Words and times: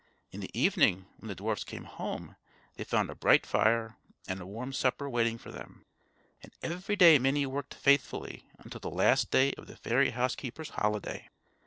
In 0.31 0.39
the 0.39 0.49
evening 0.59 1.05
when 1.17 1.27
the 1.27 1.35
dwarfs 1.35 1.63
came 1.63 1.83
home, 1.83 2.35
they 2.73 2.83
found 2.83 3.11
a 3.11 3.15
bright 3.15 3.45
fire 3.45 3.97
and 4.27 4.41
a 4.41 4.47
warm 4.47 4.73
supper 4.73 5.07
waiting 5.07 5.37
for 5.37 5.51
them; 5.51 5.85
and 6.41 6.51
every 6.63 6.95
day 6.95 7.19
Minnie 7.19 7.45
worked 7.45 7.75
faithfully 7.75 8.47
until 8.57 8.79
the 8.79 8.89
last 8.89 9.29
day 9.29 9.51
of 9.59 9.67
the 9.67 9.77
fairy 9.77 10.09
housekeeper's 10.09 10.69
holiday. 10.69 11.29